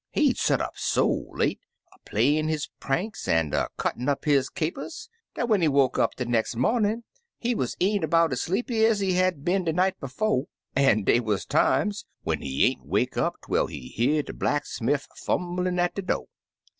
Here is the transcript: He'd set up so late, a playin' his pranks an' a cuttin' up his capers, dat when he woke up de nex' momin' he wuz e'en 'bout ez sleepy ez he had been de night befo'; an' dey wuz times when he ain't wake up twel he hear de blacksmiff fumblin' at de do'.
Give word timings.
He'd 0.09 0.39
set 0.39 0.61
up 0.61 0.73
so 0.77 1.07
late, 1.31 1.59
a 1.93 1.99
playin' 2.09 2.47
his 2.47 2.69
pranks 2.79 3.27
an' 3.27 3.53
a 3.53 3.67
cuttin' 3.77 4.09
up 4.09 4.25
his 4.25 4.49
capers, 4.49 5.11
dat 5.35 5.47
when 5.47 5.61
he 5.61 5.67
woke 5.67 5.99
up 5.99 6.15
de 6.15 6.25
nex' 6.25 6.55
momin' 6.55 7.03
he 7.37 7.53
wuz 7.53 7.75
e'en 7.79 8.09
'bout 8.09 8.31
ez 8.33 8.41
sleepy 8.41 8.83
ez 8.83 8.99
he 8.99 9.13
had 9.13 9.45
been 9.45 9.63
de 9.63 9.71
night 9.73 9.99
befo'; 9.99 10.47
an' 10.75 11.03
dey 11.03 11.19
wuz 11.19 11.45
times 11.45 12.05
when 12.23 12.41
he 12.41 12.65
ain't 12.65 12.83
wake 12.83 13.15
up 13.15 13.35
twel 13.43 13.67
he 13.67 13.89
hear 13.89 14.23
de 14.23 14.33
blacksmiff 14.33 15.05
fumblin' 15.15 15.77
at 15.77 15.93
de 15.93 16.01
do'. 16.01 16.25